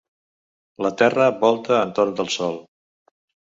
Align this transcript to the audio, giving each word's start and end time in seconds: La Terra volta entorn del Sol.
La 0.85 0.91
Terra 1.01 1.27
volta 1.45 1.79
entorn 1.83 2.19
del 2.23 2.35
Sol. 2.39 2.61